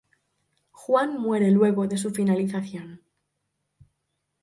[0.71, 3.01] Juan muere luego de su finalización.